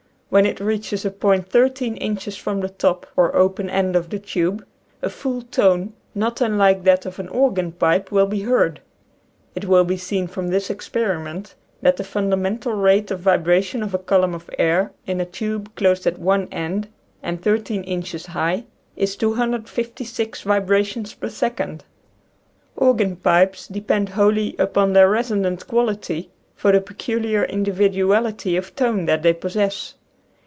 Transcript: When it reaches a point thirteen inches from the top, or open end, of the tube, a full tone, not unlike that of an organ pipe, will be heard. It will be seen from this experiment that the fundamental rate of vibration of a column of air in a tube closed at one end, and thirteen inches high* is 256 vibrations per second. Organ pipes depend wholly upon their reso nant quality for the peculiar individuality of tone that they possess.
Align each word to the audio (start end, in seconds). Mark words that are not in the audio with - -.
When 0.31 0.45
it 0.45 0.61
reaches 0.61 1.03
a 1.03 1.11
point 1.11 1.49
thirteen 1.49 1.97
inches 1.97 2.37
from 2.37 2.61
the 2.61 2.69
top, 2.69 3.05
or 3.17 3.35
open 3.35 3.69
end, 3.69 3.97
of 3.97 4.09
the 4.11 4.17
tube, 4.17 4.65
a 5.01 5.09
full 5.09 5.41
tone, 5.41 5.91
not 6.15 6.39
unlike 6.39 6.85
that 6.85 7.05
of 7.05 7.19
an 7.19 7.27
organ 7.27 7.73
pipe, 7.73 8.13
will 8.13 8.27
be 8.27 8.43
heard. 8.43 8.79
It 9.55 9.65
will 9.65 9.83
be 9.83 9.97
seen 9.97 10.27
from 10.27 10.47
this 10.47 10.69
experiment 10.69 11.53
that 11.81 11.97
the 11.97 12.05
fundamental 12.05 12.71
rate 12.71 13.11
of 13.11 13.19
vibration 13.19 13.83
of 13.83 13.93
a 13.93 13.97
column 13.97 14.33
of 14.33 14.49
air 14.57 14.93
in 15.05 15.19
a 15.19 15.25
tube 15.25 15.75
closed 15.75 16.07
at 16.07 16.17
one 16.17 16.47
end, 16.49 16.87
and 17.21 17.41
thirteen 17.41 17.83
inches 17.83 18.27
high* 18.27 18.63
is 18.95 19.17
256 19.17 20.43
vibrations 20.43 21.13
per 21.13 21.27
second. 21.27 21.83
Organ 22.77 23.17
pipes 23.17 23.67
depend 23.67 24.07
wholly 24.07 24.55
upon 24.57 24.93
their 24.93 25.09
reso 25.09 25.37
nant 25.39 25.67
quality 25.67 26.29
for 26.55 26.71
the 26.71 26.79
peculiar 26.79 27.43
individuality 27.43 28.55
of 28.55 28.73
tone 28.77 29.03
that 29.07 29.23
they 29.23 29.33
possess. 29.33 29.95